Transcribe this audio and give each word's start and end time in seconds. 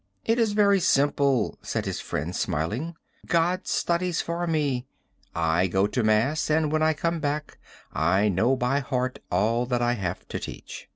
'It 0.25 0.39
is 0.39 0.53
very 0.53 0.79
simple,' 0.79 1.59
said 1.61 1.85
his 1.85 1.99
friend 2.01 2.35
smiling. 2.35 2.95
'God 3.27 3.67
studies 3.67 4.19
for 4.19 4.47
me. 4.47 4.87
I 5.35 5.67
go 5.67 5.85
to 5.85 6.03
mass 6.03 6.49
and 6.49 6.71
when 6.71 6.81
I 6.81 6.93
come 6.93 7.19
back 7.19 7.59
I 7.93 8.27
know 8.27 8.55
by 8.55 8.79
heart 8.79 9.19
all 9.31 9.67
that 9.67 9.83
I 9.83 9.93
have 9.93 10.27
to 10.29 10.39
teach.'" 10.39 10.89